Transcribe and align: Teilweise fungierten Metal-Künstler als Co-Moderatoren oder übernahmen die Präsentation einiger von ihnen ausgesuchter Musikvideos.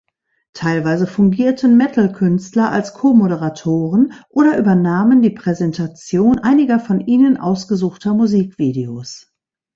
Teilweise 0.53 1.05
fungierten 1.05 1.77
Metal-Künstler 1.77 2.71
als 2.71 2.95
Co-Moderatoren 2.95 4.13
oder 4.29 4.57
übernahmen 4.57 5.21
die 5.21 5.29
Präsentation 5.29 6.39
einiger 6.39 6.79
von 6.79 7.01
ihnen 7.01 7.37
ausgesuchter 7.37 8.15
Musikvideos. 8.15 9.31